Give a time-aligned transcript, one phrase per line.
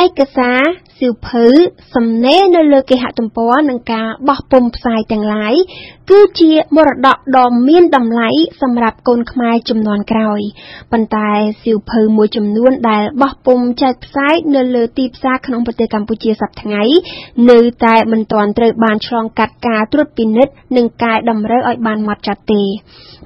[0.00, 0.60] ឯកសារ
[0.98, 1.46] សៀវភៅ
[1.94, 5.54] សំណេរនៅលើគេហទំព័រ និងការបោះពុម្ពផ្សាយទាំងឡាយ
[6.10, 8.30] គឺជាមរតកដ៏មានតម្លៃ
[8.62, 10.40] សម្រាប់កូនខ្មែរជំនាន់ក្រោយ
[10.92, 11.30] ប៉ុន្តែ
[11.62, 16.82] សៀវភៅមួយចំនួនដែលបោះពុម្ពចែកផ្សាយនៅលើទីផ្សារក្នុងប្រទេសកម្ពុជាសប្តាហ៍ថ្ងៃ
[17.50, 22.62] នៅតែមិនទាន់ត្រូវបានឆ្លងកាត់ការត្រួតពិនិត្យ និងកែតម្រូវឲ្យបានម៉ត់ចត់ទេ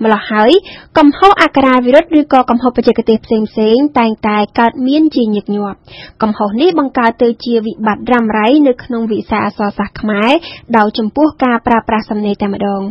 [0.05, 0.51] ម្ល៉េះហើយ
[0.99, 5.79] កំហុសអក្ខរាវិរុទ្ធ ឬក៏កំហុសបច្ចេកទេសផ្សេងៗតែងតែកើតមានជាញឹកញាប់
[6.23, 10.31] កំហុសនេះបង្កើតទៅជាវិបត្តិរ៉ាំរ៉ៃនៅក្នុងវិស័យអក្សរសាស្ត្រខ្មែរ
[10.77, 12.83] ដោយចំពោះការប្រើប្រាស់សំណេរតែម្ដង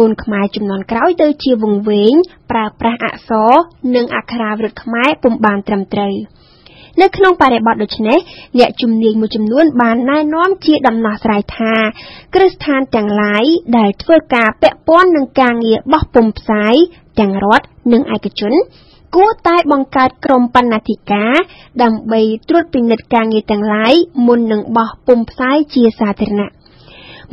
[0.00, 2.14] កូនខ្មែរជំនាន់ក្រោយទៅជាវង្វេង
[2.50, 3.52] ប្រើប្រាស់អក្សរ
[3.96, 6.14] និងអក្ខរាវិរុទ្ធខ្មែរពុំបានត្រឹមត្រូវ
[7.02, 8.18] នៅក្នុងបរិបទដូចនេះ
[8.58, 11.74] អ្នកជំនាញមួយចំនួនបានណែនាំជាដំណោះស្រាយថា
[12.34, 13.44] គ្រឹះស្ថានទាំងឡាយ
[13.78, 16.74] ដែលធ្វើការពាក់ព័ន្ធនឹងការងារបោះពុម្ពផ្សាយ
[17.20, 18.52] ទាំងរដ្ឋនិងឯកជន
[19.14, 21.34] គួរតែបង្កើតក្រុមបណ្ណាធិការ
[21.82, 23.94] ដើម្បីត្រួតពិនិត្យការងារទាំងឡាយ
[24.26, 26.50] មុននឹងបោះពុម្ពផ្សាយជាសាធារណៈ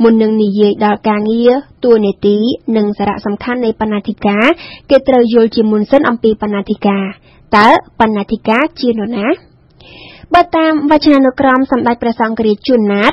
[0.02, 1.52] មុននឹងនិយាយដល់ការងារ
[1.84, 2.36] តួនាទី
[2.76, 4.46] និងសារៈសំខាន់នៃបណ្ណាធិការ
[4.90, 7.04] គេត្រូវយល់ជាមុនសិនអំពីបណ្ណាធិការ
[7.56, 7.68] តើ
[8.00, 9.26] បណ្ណាធិការជានរណា
[10.34, 13.12] បើតាមវចនានុក្រមសម្ដេចព្រះសង្ឃរាជជួនណាត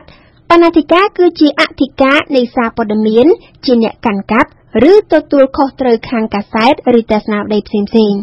[0.49, 3.27] បណ្ណាធិការគឺជាអធិការនៃសារព័ត៌មាន
[3.65, 4.49] ជាអ្នកកាន់កាប់
[4.91, 8.21] ឬទទួលខុសត្រូវខាងកាសែតឬទស្សនាវដ្តីផ្សេងៗ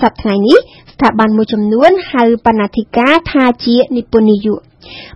[0.00, 0.58] សប្តាហ៍ថ្ងៃនេះ
[0.92, 4.54] ស្ថាប័នមួយចំនួនហៅបណ្ណាធិការថាជានិពន្ធនិយុ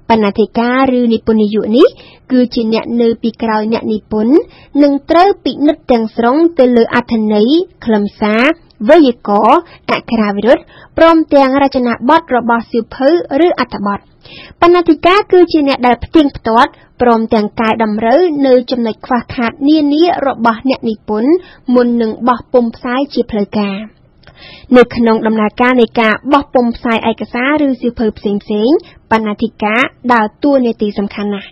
[0.09, 1.87] បណ្ណាធិការឬនិពន្ធនិយុនេះ
[2.33, 4.35] គឺជាអ្នកនៅពីក្រោយអ្នកនិពន្ធ
[4.83, 7.49] និងត្រូវពិនិត្យទាំងស្រុងទៅលើអត្ថន័យ
[7.85, 8.45] ខ្លឹមសារ
[8.89, 9.59] វេយ្យាករណ៍
[9.91, 10.63] អក្ខរាវិរុទ្ធ
[10.99, 13.09] ព្រមទាំងរចនាបថរបស់សៀវភៅ
[13.47, 13.99] ឬអត្ថបទ
[14.61, 16.71] បណ្ណាធិការគឺជាអ្នកដែលផ្ទៀងផ្ទាត់
[17.03, 21.33] ព្រមទាំងកែតម្រូវនៅចំណុចខ្វះខាតនានារបស់អ្នកនិពន្ធ
[21.75, 23.77] មុននឹងបោះពុម្ពផ្សាយជាផ្លូវការ
[24.77, 28.77] នៅក្នុងដំណើរការនៃការបោះពុម្ពផ្សាយឯកសារឬសៀវភៅផ្សេងៗ
[29.11, 29.83] បណ្ណាធិការ
[30.13, 31.49] ដើរតួនាទីសំខាន់ណាស់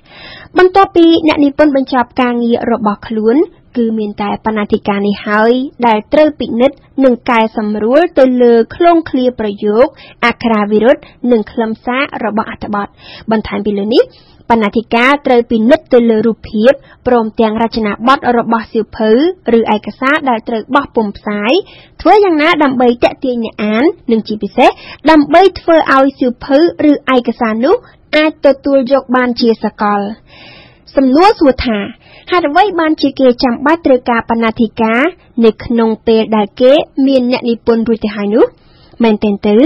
[0.58, 3.36] បន្ទាប់ពីអ្នកនិពន្ធបញ្ចប់ការងាររបស់ខ្លួន
[3.76, 5.52] គឺមានតែបណ្ណាធិការនេះហើយ
[5.86, 9.86] ដែលត្រូវពិនិត្យនិងកែសម្រួលទៅលើឃ្លាឃ្លាប្រយោគ
[10.24, 11.02] អក្ខរាវិរុទ្ធ
[11.32, 12.86] និងខ្លឹមសាររបស់អត្ថបទ
[13.30, 14.04] បន្ថែមពីលើនេះ
[14.50, 16.72] បណ្ណាធិការត្រូវពិនិត្យទៅលើរូបភាព
[17.06, 19.10] ព្រមទាំងរចនាបថរបស់សៀវភៅ
[19.56, 21.52] ឬឯកសារដែលត្រូវបោះពុម្ពផ្សាយ
[22.00, 24.70] ធ្វើយ៉ាងណាដើម្បីទាក់ទាញអ្នកអាន និងជាពិសេស
[25.10, 26.58] ដើម្បីធ្វើឲ្យសៀវភៅ
[26.90, 27.76] ឬឯកសារនោះ
[28.16, 30.00] អាចទទួលយកបានជាសកល
[30.96, 31.78] សំណួរសួរថា
[32.30, 35.00] ហេតុអ្វីបានជាគេចាំបាច់ត្រូវការបណ្ណាធិការ
[35.44, 36.72] នៅក្នុងពេលដែលគេ
[37.06, 38.44] មានអ្នកនិពន្ធរួចទៅហើយនោះ
[39.02, 39.56] មែនទែនទៅ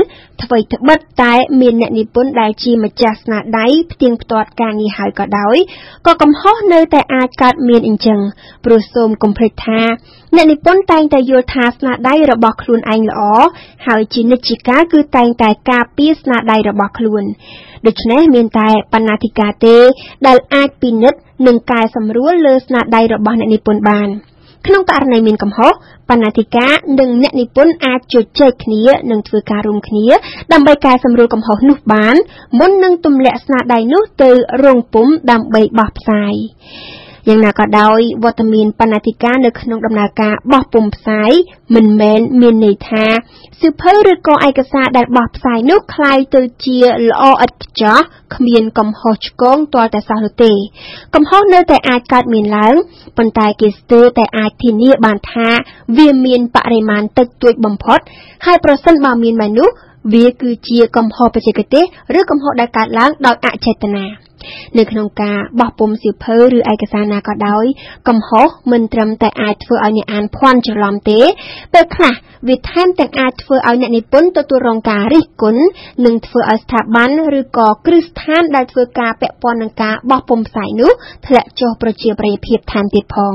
[0.42, 5.56] អ្វីត្បិតតែមានអ្នកនិពន្ធដែលជាម្ចាស់ស្នាដៃផ្ទៀងផ្ទាត់ការងារហើយក៏ដោយ
[6.06, 8.20] ក៏កំហុសនៅតែអាចកើតមានអញ្ចឹង
[8.64, 9.80] ព្រោះសូមកុំភ្លេចថា
[10.34, 13.20] អ្នកនិពន្ធតែងតែយល់ថាស្នាដៃរបស់ខ្លួនឯងល្អ
[13.86, 17.24] ហើយជានិច្ចជាកាលគឺតែងតែការពារស្នាដៃរបស់ខ្លួន
[17.86, 19.76] ដូច្នេះមានតែបណ្ណាធិការទេ
[20.26, 24.08] ដែលអាចពិនិត្យនិងកែសម្រួលលើស្នាដៃរបស់អ្នកនិពន្ធបាន។
[24.66, 25.72] ក្នុងករណីមានកំហុស
[26.10, 30.06] បណ្ណាធិការនិងអ្នកនិពន្ធអាចជជែកគ្នានិងធ្វើការរួមគ្នា
[30.52, 32.16] ដើម្បីកែសម្រួលកំហុសនោះបាន
[32.58, 34.30] មុននឹងទម្លាក់ស្នាដៃនោះទៅ
[34.64, 36.34] រោងពុម្ពដើម្បីបោះផ្សាយ
[37.27, 41.31] យ៉ាងណាក៏ដោយវត្តមានបណ្ណាធិការនៅក្នុងដំណើរការបោះពុម្ពផ្សាយ
[41.75, 43.05] មិនមែនមានន័យថា
[43.59, 47.99] សៀវភៅឬក៏ឯកសារដែលបោះផ្សាយនោះคล้ายទៅជាល្អឥតខ្ចោះ
[48.35, 50.53] គ្មានកំហុសឆ្គងទាល់តែសោះនោះទេ
[51.15, 52.75] កំហុសនៅតែអាចកើតមានឡើង
[53.17, 55.49] ប៉ុន្តែគេស្ទើរតែអាចធានាបានថា
[55.97, 57.99] វាមានបរិមាណតិចតួចបំផុត
[58.45, 59.69] ហើយប្រសិនបើមានមែននោះ
[60.13, 61.83] វាគឺជាកំហុសបច្ចេកទេស
[62.19, 64.05] ឬកំហុសដែលកើតឡើងដោយអចេតនា
[64.78, 67.64] នៅក្នុងការបោះពុម្ពសៀវភៅឬឯកសារណាក៏ដោយ
[68.08, 71.20] កំហុសមិនត្រឹមតែអាចធ្វើឲ្យអ្នកអានភ័ន្តច្រឡំទេ
[71.74, 72.14] ពេលខ្លះ
[72.48, 75.62] វាថែមទាំងអាចធ្វើឲ្យអ្នកនិពន្ធទទួលរងការរិះគន់
[76.04, 80.92] និងធ្វើឲ្យស្ថាប័នឬក៏គ្រឹះស្ថានដែលធ្វើការពាក់ព័ន្ធនឹងការបោះពុម្ពផ្សាយនោះ
[81.26, 83.34] ធ្លាក់ចុះប្រជាប្រិយភាពថែមទៀតផង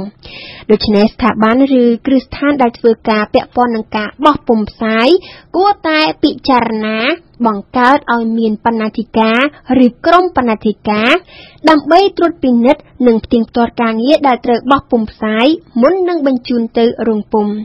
[0.72, 5.08] ដូច្នេះស្ថាប័នឬគ្រឹះស្ថានដែលធ្វើការពាក់ព័ន្ធនឹងការបោះពុម្ពផ្សាយ
[5.56, 7.00] គួរតែពិចារណា
[7.48, 9.40] បង្កើតឲ្យមានបណ្ណាធិការ
[9.86, 11.12] ឬក្រុមបណ្ណាធិការ
[11.70, 15.46] ដើម្បីត្រួតពិនិត្យនិងផ្ទៀងផ្ទាត់ការងារដែលត្រូវបោះពុម្ពផ្សាយ
[15.82, 17.56] មុននឹងបញ្ជូនទៅរោងពុម្ព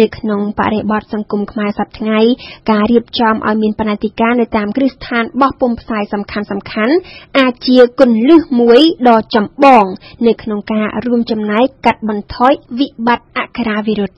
[0.00, 2.20] នៅក្នុងបរិបទសង្គមខ្មែរសប្តាហ៍ថ្ងៃ
[2.70, 6.94] ការរៀបចំឲ្យមានបណ្ណាធិការនៅតាមគ្រឹះស្ថានបោះពុម្ពផ្សាយសំខាន់សំខាន់
[7.38, 9.84] អាចជាគន្លឹះមួយដ៏ចម្បង
[10.26, 14.06] នៅក្នុងការរួមចំណែកកាត់បន្ថយវិបត្តិអក្ខរាវិរុទ្ធ